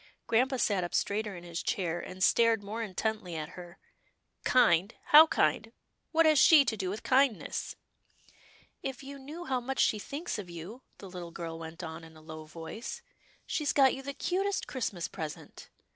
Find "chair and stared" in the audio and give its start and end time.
1.61-2.63